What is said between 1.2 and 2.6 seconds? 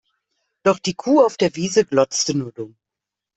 auf der Wiese glotzte nur